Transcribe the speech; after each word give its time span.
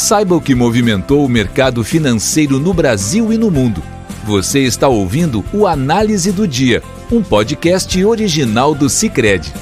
Saiba 0.00 0.36
o 0.36 0.40
que 0.40 0.54
movimentou 0.54 1.24
o 1.24 1.28
mercado 1.28 1.82
financeiro 1.82 2.60
no 2.60 2.72
Brasil 2.72 3.32
e 3.32 3.36
no 3.36 3.50
mundo. 3.50 3.80
Você 4.24 4.60
está 4.60 4.86
ouvindo 4.86 5.42
o 5.52 5.66
Análise 5.66 6.30
do 6.30 6.46
Dia, 6.46 6.80
um 7.10 7.20
podcast 7.20 8.04
original 8.04 8.76
do 8.76 8.88
Cicred. 8.88 9.52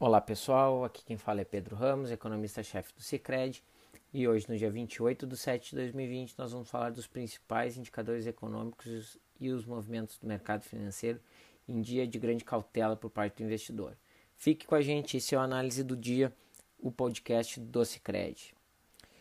Olá 0.00 0.20
pessoal, 0.20 0.84
aqui 0.84 1.04
quem 1.04 1.16
fala 1.16 1.42
é 1.42 1.44
Pedro 1.44 1.76
Ramos, 1.76 2.10
economista-chefe 2.10 2.92
do 2.92 3.00
Cicred. 3.00 3.62
E 4.12 4.26
hoje, 4.26 4.46
no 4.48 4.58
dia 4.58 4.68
28 4.68 5.24
de 5.24 5.36
7 5.36 5.70
de 5.70 5.76
2020, 5.76 6.34
nós 6.36 6.50
vamos 6.50 6.68
falar 6.68 6.90
dos 6.90 7.06
principais 7.06 7.76
indicadores 7.76 8.26
econômicos 8.26 9.16
e 9.38 9.48
os 9.48 9.64
movimentos 9.64 10.18
do 10.18 10.26
mercado 10.26 10.64
financeiro 10.64 11.20
em 11.68 11.80
dia 11.80 12.04
de 12.04 12.18
grande 12.18 12.42
cautela 12.42 12.96
por 12.96 13.10
parte 13.10 13.36
do 13.36 13.44
investidor. 13.44 13.96
Fique 14.36 14.66
com 14.66 14.74
a 14.74 14.82
gente, 14.82 15.18
esse 15.18 15.36
é 15.36 15.38
o 15.38 15.40
Análise 15.40 15.84
do 15.84 15.96
Dia 15.96 16.32
o 16.78 16.90
podcast 16.90 17.58
do 17.60 17.84
Cicred. 17.84 18.54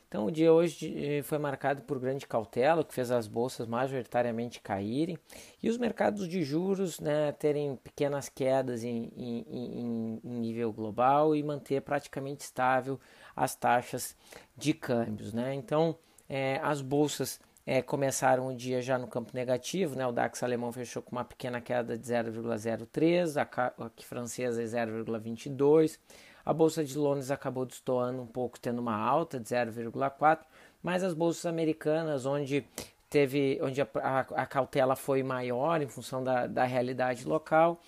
Então, 0.07 0.25
o 0.25 0.31
dia 0.31 0.53
hoje 0.53 1.17
eh, 1.17 1.21
foi 1.21 1.37
marcado 1.37 1.81
por 1.81 1.99
grande 1.99 2.25
cautela, 2.25 2.81
que 2.81 2.93
fez 2.93 3.11
as 3.11 3.27
bolsas 3.27 3.67
majoritariamente 3.67 4.61
caírem 4.61 5.17
e 5.61 5.69
os 5.69 5.77
mercados 5.77 6.29
de 6.29 6.43
juros 6.43 7.01
né, 7.01 7.33
terem 7.33 7.75
pequenas 7.75 8.29
quedas 8.29 8.85
em, 8.85 9.11
em, 9.17 10.21
em, 10.23 10.39
nível 10.39 10.71
global 10.71 11.35
e 11.35 11.43
manter 11.43 11.81
praticamente 11.81 12.45
estável 12.45 12.97
as 13.35 13.53
taxas 13.53 14.15
de 14.55 14.73
câmbios. 14.73 15.33
Né? 15.33 15.53
Então, 15.53 15.97
é, 16.29 16.57
as 16.63 16.81
bolsas 16.81 17.41
é, 17.65 17.81
começaram 17.81 18.47
o 18.47 18.55
dia 18.55 18.81
já 18.81 18.97
no 18.97 19.07
campo 19.07 19.31
negativo, 19.33 19.93
né? 19.93 20.07
o 20.07 20.13
DAX 20.13 20.41
alemão 20.41 20.71
fechou 20.71 21.01
com 21.01 21.17
uma 21.17 21.25
pequena 21.25 21.59
queda 21.59 21.97
de 21.97 22.07
0,03, 22.07 23.35
a, 23.35 23.85
a 23.85 23.91
francesa 24.01 24.63
0,22. 24.63 25.99
A 26.47 26.53
bolsa 26.53 26.81
de 26.81 26.97
Londres 26.97 27.29
acabou 27.29 27.65
destoando 27.65 28.21
um 28.21 28.25
pouco, 28.25 28.57
tendo 28.57 28.79
uma 28.79 28.95
alta 28.95 29.37
de 29.37 29.49
0,4, 29.49 30.45
mas 30.81 31.03
as 31.03 31.13
bolsas 31.13 31.45
americanas, 31.45 32.25
onde 32.25 32.65
teve, 33.09 33.59
onde 33.61 33.81
a, 33.81 33.87
a, 33.95 34.19
a, 34.19 34.45
cautela 34.45 34.95
foi 34.95 35.21
maior 35.23 35.81
em 35.81 35.89
função 35.89 36.23
da, 36.23 36.47
da 36.47 36.63
realidade 36.63 37.27
local, 37.27 37.81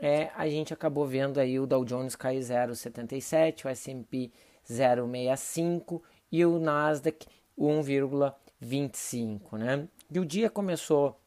é, 0.00 0.30
a 0.34 0.48
gente 0.48 0.72
acabou 0.72 1.06
vendo 1.06 1.38
aí 1.38 1.60
o 1.60 1.66
Dow 1.66 1.84
Jones 1.84 2.16
cair 2.16 2.40
0,77, 2.40 3.66
o 3.66 3.68
S&P 3.68 4.32
0,65 4.66 6.00
e 6.32 6.42
o 6.46 6.58
Nasdaq 6.58 7.26
1,25, 7.58 9.58
né? 9.58 9.86
E 10.10 10.18
o 10.18 10.24
dia 10.24 10.48
começou 10.48 11.20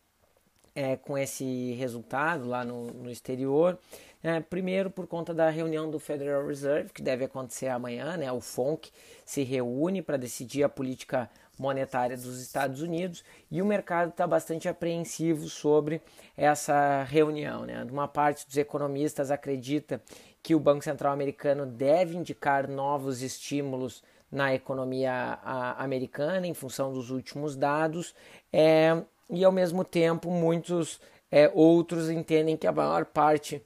é, 0.74 0.96
com 0.96 1.16
esse 1.16 1.74
resultado 1.74 2.48
lá 2.48 2.64
no, 2.64 2.88
no 2.88 3.12
exterior. 3.12 3.78
É, 4.22 4.42
primeiro, 4.42 4.90
por 4.90 5.08
conta 5.08 5.34
da 5.34 5.50
reunião 5.50 5.90
do 5.90 5.98
Federal 5.98 6.46
Reserve, 6.46 6.92
que 6.92 7.02
deve 7.02 7.24
acontecer 7.24 7.68
amanhã, 7.68 8.18
né? 8.18 8.30
o 8.32 8.42
FONC 8.42 8.92
se 9.26 9.44
reúne 9.44 10.02
para 10.02 10.18
decidir 10.18 10.64
a 10.64 10.70
política 10.70 11.30
monetária 11.58 12.18
dos 12.18 12.42
Estados 12.42 12.82
Unidos 12.82 13.24
e 13.50 13.62
o 13.62 13.66
mercado 13.66 14.10
está 14.10 14.28
bastante 14.28 14.68
apreensivo 14.68 15.48
sobre 15.48 16.02
essa 16.36 17.04
reunião. 17.04 17.66
Né? 17.66 17.86
Uma 17.90 18.08
parte 18.08 18.46
dos 18.46 18.58
economistas 18.58 19.32
acredita 19.32 20.02
que 20.44 20.54
o 20.54 20.60
Banco 20.60 20.84
Central 20.84 21.14
americano 21.14 21.66
deve 21.66 22.18
indicar 22.18 22.68
novos 22.68 23.22
estímulos 23.22 24.04
na 24.32 24.54
economia 24.54 25.40
americana 25.78 26.46
em 26.46 26.54
função 26.54 26.94
dos 26.94 27.10
últimos 27.10 27.56
dados 27.56 28.14
é, 28.52 29.02
e, 29.30 29.44
ao 29.44 29.52
mesmo 29.52 29.84
tempo, 29.84 30.30
muitos 30.30 31.00
é, 31.32 31.50
outros 31.54 32.10
entendem 32.10 32.56
que 32.56 32.68
a 32.68 32.72
maior 32.72 33.06
parte 33.06 33.64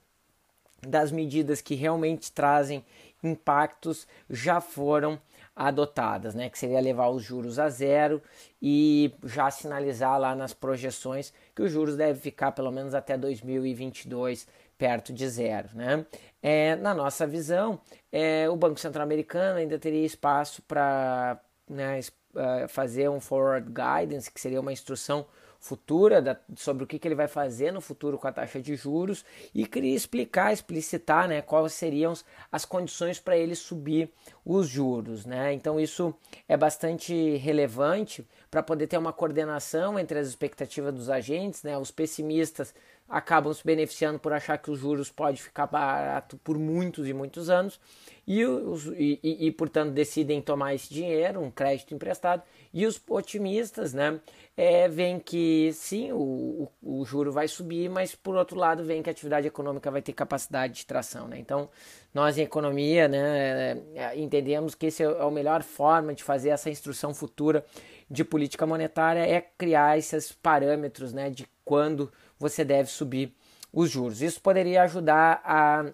das 0.88 1.12
medidas 1.12 1.62
que 1.62 1.76
realmente 1.76 2.32
trazem 2.32 2.84
impactos 3.24 4.08
já 4.30 4.60
foram 4.60 5.20
adotadas, 5.56 6.34
né? 6.34 6.50
Que 6.50 6.58
seria 6.58 6.80
levar 6.80 7.10
os 7.10 7.24
juros 7.24 7.60
a 7.60 7.70
zero 7.70 8.22
e 8.62 9.14
já 9.24 9.52
sinalizar 9.52 10.20
lá 10.20 10.36
nas 10.36 10.54
projeções 10.54 11.32
que 11.56 11.62
os 11.62 11.72
juros 11.72 11.96
devem 11.96 12.20
ficar 12.20 12.52
pelo 12.52 12.72
menos 12.72 12.94
até 12.94 13.18
2022 13.18 14.48
perto 14.78 15.14
de 15.14 15.30
zero, 15.30 15.70
né? 15.74 16.06
É, 16.42 16.76
na 16.76 16.94
nossa 16.94 17.26
visão, 17.26 17.80
é, 18.12 18.50
o 18.50 18.56
Banco 18.56 18.80
Central 18.80 19.04
Americano 19.04 19.60
ainda 19.60 19.80
teria 19.80 20.06
espaço 20.06 20.62
para 20.64 21.40
né, 21.70 22.00
eh, 22.36 22.68
fazer 22.68 23.10
um 23.10 23.20
forward 23.20 23.70
guidance, 23.70 24.32
que 24.32 24.42
seria 24.42 24.60
uma 24.60 24.74
instrução 24.74 25.26
futura 25.64 26.22
da, 26.22 26.38
sobre 26.58 26.84
o 26.84 26.88
que, 26.88 27.00
que 27.00 27.08
ele 27.08 27.16
vai 27.16 27.28
fazer 27.30 27.72
no 27.72 27.80
futuro 27.80 28.20
com 28.20 28.28
a 28.28 28.34
taxa 28.34 28.62
de 28.62 28.76
juros 28.76 29.24
e 29.56 29.66
queria 29.66 29.96
explicar, 29.96 30.52
explicitar 30.52 31.26
né, 31.26 31.42
quais 31.42 31.72
seriam 31.72 32.12
as 32.52 32.66
condições 32.66 33.18
para 33.18 33.38
ele 33.38 33.56
subir 33.56 34.12
os 34.44 34.68
juros. 34.68 35.26
Né? 35.26 35.54
Então 35.54 35.80
isso 35.80 36.14
é 36.50 36.58
bastante 36.58 37.38
relevante 37.38 38.28
para 38.52 38.62
poder 38.62 38.88
ter 38.88 38.98
uma 38.98 39.14
coordenação 39.14 39.98
entre 39.98 40.20
as 40.20 40.28
expectativas 40.28 40.94
dos 40.94 41.10
agentes, 41.10 41.64
né? 41.64 41.78
os 41.78 41.92
pessimistas 41.92 42.76
acabam 43.08 43.54
se 43.54 43.64
beneficiando 43.64 44.18
por 44.18 44.34
achar 44.34 44.58
que 44.58 44.72
os 44.72 44.80
juros 44.80 45.10
pode 45.10 45.42
ficar 45.42 45.68
barato 45.68 46.38
por 46.38 46.58
muitos 46.58 47.08
e 47.08 47.14
muitos 47.14 47.50
anos 47.50 47.80
e, 48.26 48.46
os, 48.46 48.86
e, 48.88 49.20
e, 49.22 49.48
e, 49.48 49.52
portanto 49.52 49.92
decidem 49.92 50.42
tomar 50.42 50.74
esse 50.74 50.92
dinheiro, 50.92 51.42
um 51.42 51.52
crédito 51.52 51.94
emprestado, 51.94 52.42
e 52.74 52.86
os 52.86 53.00
otimistas 53.10 53.94
né, 53.94 54.20
é, 54.56 54.88
veem 54.88 55.20
que 55.20 55.72
sim, 55.74 56.12
o, 56.14 56.70
o, 56.82 57.02
o, 57.02 57.06
juro 57.06 57.32
vai 57.32 57.48
subir, 57.48 57.90
mas 57.90 58.16
por 58.16 58.36
outro 58.36 58.58
lado 58.58 58.84
veem 58.84 59.04
que 59.04 59.10
a 59.10 59.12
atividade 59.12 59.46
econômica 59.46 59.92
vai 59.92 60.02
ter 60.02 60.14
capacidade 60.14 60.74
de 60.74 60.86
tração. 60.86 61.28
Né? 61.28 61.38
Então, 61.38 61.70
nós 62.14 62.38
em 62.38 62.44
economia 62.44 63.08
né, 63.10 63.78
é, 63.94 64.18
entendemos 64.18 64.74
que 64.74 64.88
essa 64.88 65.04
é 65.04 65.22
a 65.22 65.30
melhor 65.30 65.62
forma 65.62 66.14
de 66.14 66.24
fazer 66.24 66.50
essa 66.50 66.70
instrução 66.70 67.14
futura 67.14 67.66
de 68.10 68.24
política 68.24 68.66
monetária 68.66 69.22
é 69.22 69.42
criar 69.42 69.98
esses 69.98 70.32
parâmetros 70.32 71.14
né, 71.14 71.30
de 71.30 71.48
quando 71.66 72.12
você 72.44 72.64
deve 72.64 72.90
subir 72.90 73.34
os 73.72 73.90
juros. 73.90 74.22
Isso 74.22 74.40
poderia 74.40 74.84
ajudar 74.84 75.42
a, 75.44 75.86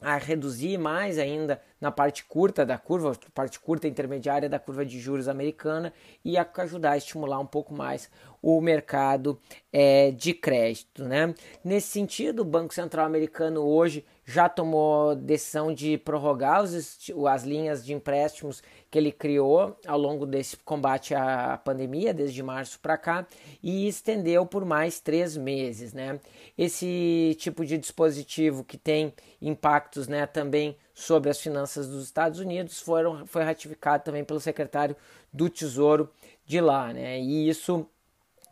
a 0.00 0.16
reduzir 0.16 0.78
mais 0.78 1.18
ainda 1.18 1.60
na 1.80 1.90
parte 1.90 2.24
curta 2.24 2.66
da 2.66 2.76
curva, 2.76 3.16
parte 3.34 3.58
curta 3.58 3.88
intermediária 3.88 4.48
da 4.48 4.58
curva 4.58 4.84
de 4.84 5.00
juros 5.00 5.28
americana 5.28 5.92
e 6.24 6.36
ajudar 6.36 6.92
a 6.92 6.96
estimular 6.98 7.38
um 7.38 7.46
pouco 7.46 7.72
mais 7.72 8.10
o 8.42 8.60
mercado 8.60 9.38
é, 9.72 10.10
de 10.10 10.32
crédito. 10.34 11.04
Né? 11.04 11.34
Nesse 11.64 11.88
sentido, 11.88 12.40
o 12.40 12.44
Banco 12.44 12.74
Central 12.74 13.06
americano 13.06 13.62
hoje 13.62 14.04
já 14.24 14.48
tomou 14.48 15.16
decisão 15.16 15.74
de 15.74 15.98
prorrogar 15.98 16.62
os, 16.62 16.98
as 17.28 17.42
linhas 17.42 17.84
de 17.84 17.92
empréstimos 17.92 18.62
que 18.90 18.96
ele 18.96 19.10
criou 19.10 19.76
ao 19.86 19.98
longo 19.98 20.24
desse 20.24 20.56
combate 20.56 21.14
à 21.14 21.58
pandemia, 21.58 22.14
desde 22.14 22.42
março 22.42 22.78
para 22.78 22.96
cá, 22.96 23.26
e 23.62 23.88
estendeu 23.88 24.46
por 24.46 24.64
mais 24.64 25.00
três 25.00 25.36
meses. 25.36 25.92
Né? 25.92 26.20
Esse 26.56 27.36
tipo 27.40 27.64
de 27.64 27.76
dispositivo 27.76 28.62
que 28.62 28.78
tem 28.78 29.12
impactos 29.42 30.06
né, 30.06 30.26
também 30.26 30.76
sobre 31.00 31.30
as 31.30 31.40
finanças 31.40 31.88
dos 31.88 32.04
Estados 32.04 32.38
Unidos 32.38 32.78
foram, 32.80 33.26
foi 33.26 33.42
ratificado 33.42 34.04
também 34.04 34.22
pelo 34.22 34.38
secretário 34.38 34.94
do 35.32 35.48
Tesouro 35.48 36.10
de 36.44 36.60
lá. 36.60 36.92
Né? 36.92 37.18
E 37.18 37.48
isso 37.48 37.86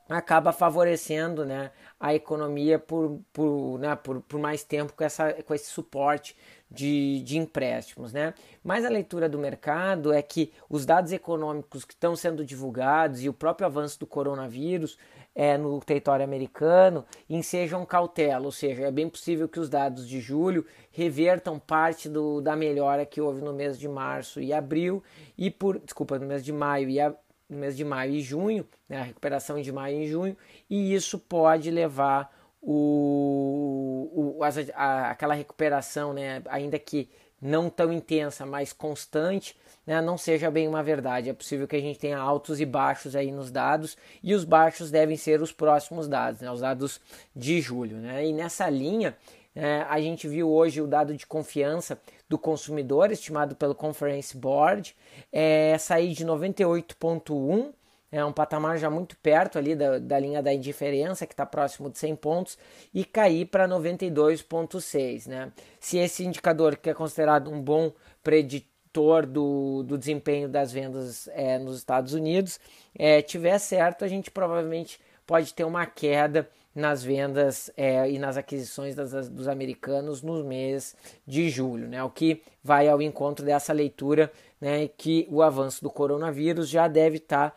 acaba 0.08 0.52
favorecendo 0.52 1.44
né, 1.44 1.70
a 2.00 2.14
economia 2.14 2.78
por, 2.78 3.20
por, 3.32 3.78
né, 3.78 3.94
por, 3.96 4.22
por 4.22 4.40
mais 4.40 4.64
tempo 4.64 4.94
com, 4.94 5.04
essa, 5.04 5.34
com 5.42 5.54
esse 5.54 5.66
suporte 5.66 6.34
de, 6.70 7.22
de 7.22 7.36
empréstimos. 7.36 8.12
Né? 8.12 8.32
Mas 8.64 8.86
a 8.86 8.88
leitura 8.88 9.28
do 9.28 9.38
mercado 9.38 10.12
é 10.12 10.22
que 10.22 10.52
os 10.70 10.86
dados 10.86 11.12
econômicos 11.12 11.84
que 11.84 11.92
estão 11.92 12.16
sendo 12.16 12.44
divulgados 12.44 13.22
e 13.22 13.28
o 13.28 13.34
próprio 13.34 13.66
avanço 13.66 14.00
do 14.00 14.06
coronavírus 14.06 14.96
é, 15.38 15.56
no 15.56 15.78
território 15.78 16.24
americano 16.24 17.04
ensejam 17.30 17.86
cautela, 17.86 18.44
ou 18.44 18.50
seja, 18.50 18.88
é 18.88 18.90
bem 18.90 19.08
possível 19.08 19.48
que 19.48 19.60
os 19.60 19.68
dados 19.68 20.08
de 20.08 20.20
julho 20.20 20.66
revertam 20.90 21.60
parte 21.60 22.08
do, 22.08 22.40
da 22.40 22.56
melhora 22.56 23.06
que 23.06 23.20
houve 23.20 23.40
no 23.40 23.52
mês 23.52 23.78
de 23.78 23.86
março 23.86 24.40
e 24.40 24.52
abril 24.52 25.00
e 25.38 25.48
por 25.48 25.78
desculpa 25.78 26.18
no 26.18 26.26
mês 26.26 26.44
de 26.44 26.52
maio 26.52 26.88
e 26.90 27.00
a, 27.00 27.14
no 27.48 27.56
mês 27.56 27.76
de 27.76 27.84
maio 27.84 28.14
e 28.14 28.20
junho, 28.20 28.66
né, 28.88 28.98
a 28.98 29.02
recuperação 29.04 29.62
de 29.62 29.70
maio 29.70 30.00
e 30.00 30.08
junho, 30.08 30.36
e 30.68 30.92
isso 30.92 31.20
pode 31.20 31.70
levar 31.70 32.36
o, 32.60 34.38
o, 34.40 34.44
a, 34.74 35.10
aquela 35.10 35.34
recuperação, 35.34 36.12
né, 36.12 36.42
ainda 36.48 36.80
que 36.80 37.08
não 37.40 37.70
tão 37.70 37.92
intensa, 37.92 38.44
mas 38.44 38.72
constante, 38.72 39.56
né, 39.86 40.00
não 40.00 40.18
seja 40.18 40.50
bem 40.50 40.66
uma 40.68 40.82
verdade. 40.82 41.30
É 41.30 41.32
possível 41.32 41.66
que 41.66 41.76
a 41.76 41.80
gente 41.80 41.98
tenha 41.98 42.18
altos 42.18 42.60
e 42.60 42.66
baixos 42.66 43.14
aí 43.16 43.30
nos 43.30 43.50
dados, 43.50 43.96
e 44.22 44.34
os 44.34 44.44
baixos 44.44 44.90
devem 44.90 45.16
ser 45.16 45.40
os 45.40 45.52
próximos 45.52 46.08
dados, 46.08 46.40
né, 46.40 46.50
os 46.50 46.60
dados 46.60 47.00
de 47.34 47.60
julho. 47.60 47.96
Né? 47.96 48.26
E 48.26 48.32
nessa 48.32 48.68
linha, 48.68 49.16
é, 49.54 49.84
a 49.88 50.00
gente 50.00 50.28
viu 50.28 50.48
hoje 50.50 50.80
o 50.80 50.86
dado 50.86 51.16
de 51.16 51.26
confiança 51.26 51.98
do 52.28 52.38
consumidor, 52.38 53.10
estimado 53.10 53.56
pelo 53.56 53.74
Conference 53.74 54.36
Board, 54.36 54.94
é, 55.32 55.76
sair 55.78 56.12
de 56.12 56.24
98,1 56.24 57.72
é 58.10 58.24
um 58.24 58.32
patamar 58.32 58.78
já 58.78 58.88
muito 58.88 59.16
perto 59.18 59.58
ali 59.58 59.74
da, 59.74 59.98
da 59.98 60.18
linha 60.18 60.42
da 60.42 60.52
indiferença, 60.52 61.26
que 61.26 61.34
está 61.34 61.44
próximo 61.44 61.90
de 61.90 61.98
100 61.98 62.16
pontos, 62.16 62.58
e 62.92 63.04
cair 63.04 63.46
para 63.46 63.68
92,6. 63.68 65.26
Né? 65.26 65.52
Se 65.78 65.98
esse 65.98 66.24
indicador, 66.24 66.76
que 66.76 66.90
é 66.90 66.94
considerado 66.94 67.50
um 67.50 67.60
bom 67.60 67.92
preditor 68.22 69.26
do, 69.26 69.82
do 69.82 69.98
desempenho 69.98 70.48
das 70.48 70.72
vendas 70.72 71.28
é, 71.32 71.58
nos 71.58 71.76
Estados 71.76 72.14
Unidos 72.14 72.58
é, 72.98 73.20
tiver 73.20 73.58
certo, 73.58 74.04
a 74.04 74.08
gente 74.08 74.30
provavelmente 74.30 74.98
pode 75.26 75.52
ter 75.52 75.64
uma 75.64 75.84
queda 75.84 76.48
nas 76.74 77.02
vendas 77.02 77.70
é, 77.76 78.08
e 78.10 78.18
nas 78.18 78.36
aquisições 78.36 78.94
das, 78.94 79.28
dos 79.28 79.48
americanos 79.48 80.22
no 80.22 80.42
mês 80.44 80.96
de 81.26 81.50
julho, 81.50 81.88
né? 81.88 82.02
o 82.02 82.10
que 82.10 82.42
vai 82.62 82.88
ao 82.88 83.02
encontro 83.02 83.44
dessa 83.44 83.72
leitura 83.72 84.32
né, 84.60 84.88
que 84.88 85.26
o 85.30 85.42
avanço 85.42 85.82
do 85.82 85.90
coronavírus 85.90 86.68
já 86.68 86.88
deve 86.88 87.16
estar 87.16 87.50
tá 87.50 87.56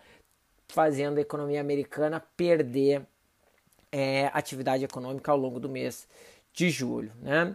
fazendo 0.71 1.18
a 1.18 1.21
economia 1.21 1.62
americana 1.62 2.19
perder 2.35 3.06
é, 3.91 4.27
atividade 4.33 4.83
econômica 4.83 5.31
ao 5.31 5.38
longo 5.38 5.59
do 5.59 5.69
mês 5.69 6.07
de 6.53 6.69
julho. 6.69 7.12
Né? 7.21 7.53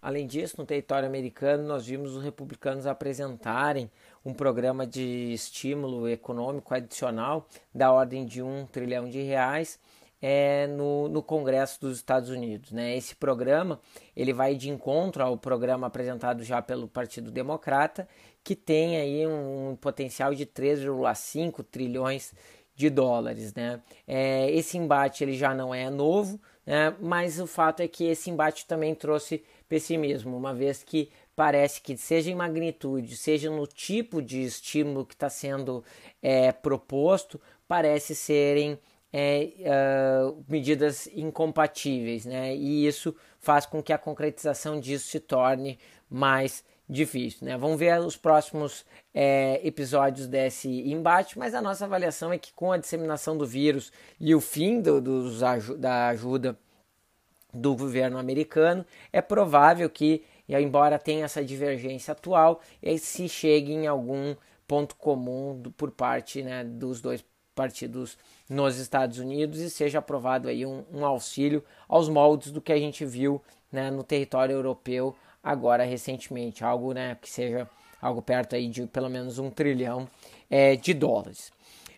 Além 0.00 0.26
disso, 0.26 0.56
no 0.58 0.66
território 0.66 1.08
americano, 1.08 1.64
nós 1.64 1.86
vimos 1.86 2.14
os 2.14 2.22
republicanos 2.22 2.86
apresentarem 2.86 3.90
um 4.24 4.32
programa 4.32 4.86
de 4.86 5.32
estímulo 5.32 6.08
econômico 6.08 6.72
adicional 6.74 7.48
da 7.74 7.92
ordem 7.92 8.24
de 8.24 8.42
um 8.42 8.66
trilhão 8.66 9.08
de 9.08 9.22
reais 9.22 9.78
é, 10.20 10.66
no, 10.66 11.08
no 11.08 11.22
Congresso 11.22 11.80
dos 11.80 11.96
Estados 11.96 12.28
Unidos. 12.28 12.72
Né? 12.72 12.96
Esse 12.96 13.14
programa 13.14 13.80
ele 14.16 14.32
vai 14.32 14.54
de 14.54 14.68
encontro 14.68 15.22
ao 15.22 15.36
programa 15.36 15.86
apresentado 15.86 16.42
já 16.42 16.60
pelo 16.60 16.88
Partido 16.88 17.30
Democrata, 17.30 18.08
que 18.42 18.56
tem 18.56 18.96
aí 18.96 19.26
um, 19.26 19.70
um 19.70 19.76
potencial 19.76 20.34
de 20.34 20.46
3,5 20.46 21.64
trilhões 21.70 22.32
de 22.74 22.88
dólares. 22.88 23.54
Né? 23.54 23.80
É, 24.06 24.50
esse 24.50 24.78
embate 24.78 25.24
ele 25.24 25.34
já 25.34 25.54
não 25.54 25.74
é 25.74 25.90
novo, 25.90 26.40
né? 26.64 26.94
mas 27.00 27.40
o 27.40 27.46
fato 27.46 27.80
é 27.80 27.88
que 27.88 28.04
esse 28.04 28.30
embate 28.30 28.66
também 28.66 28.94
trouxe 28.94 29.44
pessimismo, 29.68 30.36
uma 30.36 30.54
vez 30.54 30.82
que 30.82 31.10
parece 31.36 31.80
que, 31.80 31.96
seja 31.96 32.30
em 32.30 32.34
magnitude, 32.34 33.16
seja 33.16 33.50
no 33.50 33.66
tipo 33.66 34.20
de 34.20 34.42
estímulo 34.42 35.06
que 35.06 35.14
está 35.14 35.28
sendo 35.28 35.84
é, 36.20 36.50
proposto, 36.50 37.40
parece 37.68 38.14
serem 38.14 38.78
é, 39.12 39.50
uh, 39.60 40.44
medidas 40.48 41.06
incompatíveis, 41.08 42.26
né? 42.26 42.54
E 42.54 42.86
isso 42.86 43.14
faz 43.38 43.66
com 43.66 43.82
que 43.82 43.92
a 43.92 43.98
concretização 43.98 44.78
disso 44.78 45.08
se 45.08 45.20
torne 45.20 45.78
mais 46.10 46.64
difícil, 46.88 47.46
né? 47.46 47.56
Vamos 47.56 47.78
ver 47.78 48.00
os 48.00 48.16
próximos 48.16 48.84
é, 49.12 49.60
episódios 49.66 50.26
desse 50.26 50.68
embate, 50.90 51.38
mas 51.38 51.54
a 51.54 51.60
nossa 51.60 51.84
avaliação 51.84 52.32
é 52.32 52.38
que 52.38 52.52
com 52.52 52.72
a 52.72 52.78
disseminação 52.78 53.36
do 53.36 53.46
vírus 53.46 53.92
e 54.18 54.34
o 54.34 54.40
fim 54.40 54.80
do, 54.80 55.00
dos, 55.00 55.40
da 55.78 56.08
ajuda 56.08 56.58
do 57.52 57.74
governo 57.74 58.18
americano, 58.18 58.84
é 59.12 59.20
provável 59.20 59.88
que, 59.88 60.22
embora 60.48 60.98
tenha 60.98 61.24
essa 61.24 61.44
divergência 61.44 62.12
atual, 62.12 62.60
se 62.98 63.28
chegue 63.28 63.72
em 63.72 63.86
algum 63.86 64.36
ponto 64.66 64.94
comum 64.96 65.58
do, 65.58 65.70
por 65.70 65.90
parte 65.90 66.42
né, 66.42 66.62
dos 66.62 67.00
dois 67.00 67.24
partidos 67.58 68.16
nos 68.48 68.78
Estados 68.78 69.18
Unidos 69.18 69.58
e 69.58 69.68
seja 69.68 69.98
aprovado 69.98 70.46
aí 70.46 70.64
um, 70.64 70.84
um 70.94 71.04
auxílio 71.04 71.64
aos 71.88 72.08
moldes 72.08 72.52
do 72.52 72.60
que 72.60 72.72
a 72.72 72.78
gente 72.78 73.04
viu 73.04 73.42
né, 73.72 73.90
no 73.90 74.04
território 74.04 74.52
europeu 74.52 75.12
agora 75.42 75.82
recentemente, 75.82 76.62
algo 76.62 76.92
né, 76.92 77.18
que 77.20 77.28
seja 77.28 77.68
algo 78.00 78.22
perto 78.22 78.54
aí 78.54 78.68
de 78.68 78.86
pelo 78.86 79.10
menos 79.10 79.40
um 79.40 79.50
trilhão 79.50 80.08
é, 80.48 80.76
de 80.76 80.94
dólares. 80.94 81.50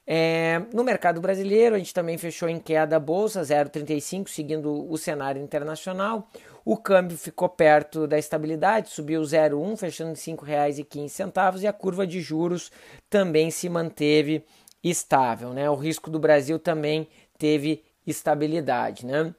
É, 0.07 0.63
no 0.73 0.83
mercado 0.83 1.21
brasileiro, 1.21 1.75
a 1.75 1.79
gente 1.79 1.93
também 1.93 2.17
fechou 2.17 2.49
em 2.49 2.59
queda 2.59 2.97
a 2.97 3.01
bolsa 3.01 3.43
0,35, 3.43 4.29
seguindo 4.29 4.91
o 4.91 4.97
cenário 4.97 5.43
internacional. 5.43 6.29
O 6.65 6.77
câmbio 6.77 7.17
ficou 7.17 7.49
perto 7.49 8.07
da 8.07 8.19
estabilidade, 8.19 8.91
subiu 8.91 9.23
0,1, 9.23 9.77
fechando 9.77 10.11
em 10.11 10.15
R$ 10.15 10.37
5,15 10.37 11.63
e 11.63 11.67
a 11.67 11.73
curva 11.73 12.07
de 12.07 12.21
juros 12.21 12.73
também 13.09 13.51
se 13.51 13.69
manteve 13.69 14.45
estável, 14.83 15.53
né? 15.53 15.69
O 15.69 15.75
risco 15.75 16.11
do 16.11 16.19
Brasil 16.19 16.59
também 16.59 17.09
teve 17.39 17.83
estabilidade, 18.07 19.05
né? 19.05 19.35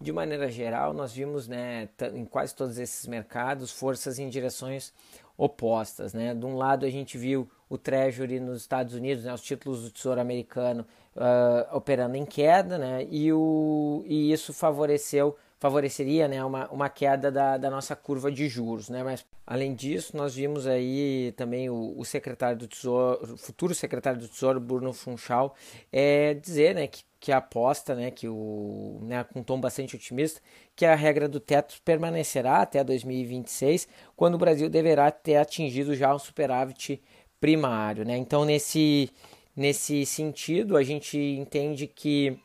De 0.00 0.12
maneira 0.12 0.48
geral, 0.48 0.92
nós 0.92 1.12
vimos, 1.12 1.48
né, 1.48 1.88
em 2.14 2.24
quase 2.24 2.54
todos 2.54 2.78
esses 2.78 3.06
mercados, 3.06 3.72
forças 3.72 4.18
em 4.20 4.28
direções 4.28 4.92
opostas, 5.36 6.14
né? 6.14 6.34
De 6.34 6.46
um 6.46 6.56
lado 6.56 6.86
a 6.86 6.90
gente 6.90 7.18
viu 7.18 7.50
o 7.68 7.76
Treasury 7.76 8.40
nos 8.40 8.60
Estados 8.60 8.94
Unidos, 8.94 9.24
né, 9.24 9.34
os 9.34 9.42
títulos 9.42 9.82
do 9.82 9.90
Tesouro 9.90 10.20
Americano 10.20 10.86
uh, 11.16 11.76
operando 11.76 12.16
em 12.16 12.24
queda, 12.24 12.78
né? 12.78 13.06
E, 13.10 13.32
o, 13.32 14.04
e 14.06 14.32
isso 14.32 14.52
favoreceu 14.52 15.36
favoreceria 15.58 16.28
né, 16.28 16.44
uma, 16.44 16.68
uma 16.68 16.88
queda 16.88 17.30
da, 17.30 17.56
da 17.56 17.70
nossa 17.70 17.96
curva 17.96 18.30
de 18.30 18.48
juros. 18.48 18.88
Né? 18.88 19.02
Mas, 19.02 19.26
além 19.46 19.74
disso, 19.74 20.16
nós 20.16 20.34
vimos 20.34 20.66
aí 20.66 21.32
também 21.36 21.68
o, 21.68 21.94
o 21.96 22.04
secretário 22.04 22.56
do 22.58 22.68
Tesouro, 22.68 23.34
o 23.34 23.36
futuro 23.36 23.74
secretário 23.74 24.20
do 24.20 24.28
Tesouro, 24.28 24.60
Bruno 24.60 24.92
Funchal, 24.92 25.54
é, 25.92 26.34
dizer 26.34 26.74
né, 26.74 26.86
que, 26.86 27.02
que 27.18 27.32
aposta, 27.32 27.94
né, 27.94 28.10
que 28.10 28.28
o, 28.28 29.00
né, 29.02 29.24
com 29.24 29.40
um 29.40 29.42
tom 29.42 29.60
bastante 29.60 29.96
otimista, 29.96 30.40
que 30.76 30.86
a 30.86 30.94
regra 30.94 31.28
do 31.28 31.40
teto 31.40 31.74
permanecerá 31.84 32.62
até 32.62 32.84
2026, 32.84 33.88
quando 34.14 34.36
o 34.36 34.38
Brasil 34.38 34.70
deverá 34.70 35.10
ter 35.10 35.36
atingido 35.36 35.94
já 35.94 36.14
um 36.14 36.18
superávit 36.18 37.02
primário. 37.40 38.04
Né? 38.04 38.16
Então, 38.16 38.44
nesse, 38.44 39.10
nesse 39.56 40.06
sentido, 40.06 40.76
a 40.76 40.84
gente 40.84 41.18
entende 41.18 41.88
que 41.88 42.38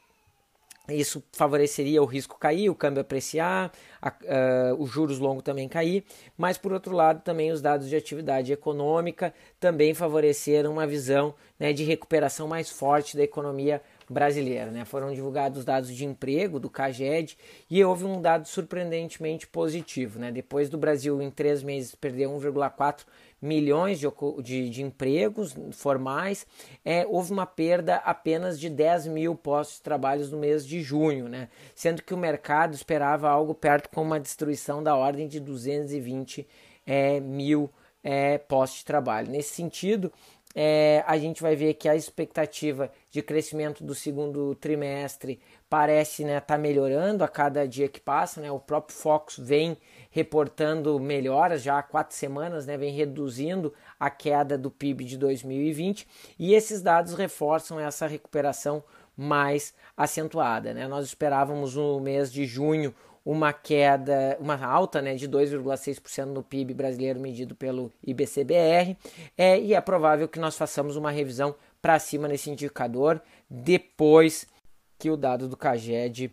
isso 0.89 1.23
favoreceria 1.31 2.01
o 2.01 2.05
risco 2.05 2.37
cair, 2.37 2.69
o 2.69 2.75
câmbio 2.75 2.99
apreciar, 2.99 3.71
a, 4.01 4.09
uh, 4.09 4.81
os 4.81 4.89
juros 4.89 5.17
longos 5.17 5.43
também 5.43 5.69
cair, 5.69 6.03
mas 6.37 6.57
por 6.57 6.73
outro 6.73 6.93
lado 6.93 7.21
também 7.21 7.51
os 7.51 7.61
dados 7.61 7.87
de 7.87 7.95
atividade 7.95 8.51
econômica 8.51 9.33
também 9.61 9.93
favoreceram 9.93 10.73
uma 10.73 10.85
visão 10.85 11.33
né, 11.57 11.71
de 11.71 11.85
recuperação 11.85 12.49
mais 12.49 12.69
forte 12.69 13.15
da 13.15 13.23
economia 13.23 13.81
brasileira. 14.09 14.71
Né? 14.71 14.83
Foram 14.83 15.13
divulgados 15.13 15.63
dados 15.63 15.95
de 15.95 16.03
emprego 16.03 16.59
do 16.59 16.69
CAGED 16.69 17.37
e 17.69 17.83
houve 17.83 18.03
um 18.03 18.21
dado 18.21 18.45
surpreendentemente 18.45 19.47
positivo. 19.47 20.19
Né? 20.19 20.33
Depois 20.33 20.69
do 20.69 20.77
Brasil 20.77 21.21
em 21.21 21.31
três 21.31 21.63
meses 21.63 21.95
perder 21.95 22.27
1,4 22.27 23.05
milhões 23.43 23.99
de, 23.99 24.07
de, 24.41 24.69
de 24.69 24.81
empregos 24.81 25.53
formais, 25.73 26.47
é, 26.85 27.05
houve 27.05 27.33
uma 27.33 27.45
perda 27.45 27.97
apenas 27.97 28.57
de 28.57 28.69
10 28.69 29.07
mil 29.07 29.35
postos 29.35 29.77
de 29.77 29.83
trabalho 29.83 30.25
no 30.27 30.37
mês 30.37 30.65
de 30.65 30.81
junho, 30.81 31.27
né? 31.27 31.49
sendo 31.75 32.01
que 32.01 32.13
o 32.13 32.17
mercado 32.17 32.73
esperava 32.73 33.29
algo 33.29 33.53
perto 33.53 33.89
com 33.89 34.01
uma 34.01 34.19
destruição 34.19 34.81
da 34.81 34.95
ordem 34.95 35.27
de 35.27 35.41
220 35.41 36.47
é, 36.87 37.19
mil 37.19 37.69
é, 38.01 38.37
postos 38.37 38.79
de 38.79 38.85
trabalho. 38.85 39.29
Nesse 39.29 39.53
sentido, 39.53 40.11
é, 40.55 41.03
a 41.07 41.17
gente 41.17 41.41
vai 41.41 41.55
ver 41.55 41.73
que 41.73 41.89
a 41.89 41.95
expectativa 41.95 42.91
de 43.09 43.21
crescimento 43.21 43.83
do 43.83 43.95
segundo 43.95 44.53
trimestre 44.55 45.39
parece 45.67 46.21
estar 46.21 46.33
né, 46.33 46.39
tá 46.39 46.57
melhorando 46.57 47.23
a 47.23 47.27
cada 47.27 47.67
dia 47.67 47.87
que 47.87 47.99
passa. 47.99 48.39
Né? 48.39 48.51
O 48.51 48.59
próprio 48.59 48.95
Fox 48.95 49.37
vem 49.37 49.75
reportando 50.11 50.99
melhoras 50.99 51.63
já 51.63 51.79
há 51.79 51.83
quatro 51.83 52.15
semanas, 52.15 52.67
né? 52.67 52.77
vem 52.77 52.93
reduzindo 52.93 53.73
a 53.99 54.11
queda 54.11 54.57
do 54.57 54.69
PIB 54.69 55.05
de 55.05 55.17
2020 55.17 56.07
e 56.37 56.53
esses 56.53 56.81
dados 56.81 57.15
reforçam 57.15 57.79
essa 57.79 58.05
recuperação 58.05 58.83
mais 59.17 59.73
acentuada. 59.97 60.73
Né? 60.73 60.87
Nós 60.87 61.05
esperávamos 61.05 61.75
no 61.75 61.99
mês 61.99 62.31
de 62.31 62.45
junho 62.45 62.93
uma 63.25 63.53
queda, 63.53 64.37
uma 64.39 64.63
alta 64.65 65.01
né, 65.01 65.15
de 65.15 65.29
2,6% 65.29 66.25
no 66.25 66.43
PIB 66.43 66.73
brasileiro 66.73 67.19
medido 67.19 67.55
pelo 67.55 67.91
IBCBR, 68.05 68.97
é, 69.37 69.59
e 69.59 69.73
é 69.73 69.81
provável 69.81 70.27
que 70.27 70.39
nós 70.39 70.57
façamos 70.57 70.95
uma 70.95 71.11
revisão 71.11 71.55
para 71.81 71.99
cima 71.99 72.27
nesse 72.27 72.49
indicador 72.49 73.21
depois 73.49 74.47
que 74.99 75.09
o 75.09 75.17
dado 75.17 75.47
do 75.47 75.57
CAGED 75.57 76.31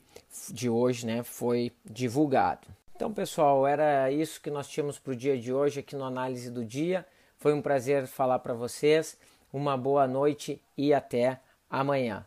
de 0.51 0.69
hoje 0.69 1.07
né, 1.07 1.23
foi 1.23 1.73
divulgado. 1.85 2.69
Então, 2.95 3.13
pessoal, 3.13 3.67
era 3.67 4.11
isso 4.11 4.41
que 4.41 4.51
nós 4.51 4.69
tínhamos 4.69 4.99
para 4.99 5.13
o 5.13 5.17
dia 5.17 5.39
de 5.39 5.53
hoje 5.53 5.81
aqui 5.81 5.97
no 5.97 6.05
Análise 6.05 6.51
do 6.51 6.65
Dia. 6.65 7.07
Foi 7.39 7.55
um 7.55 7.63
prazer 7.63 8.07
falar 8.07 8.39
para 8.41 8.53
vocês. 8.53 9.17
Uma 9.53 9.77
boa 9.77 10.07
noite 10.07 10.61
e 10.77 10.93
até 10.93 11.41
amanhã. 11.69 12.27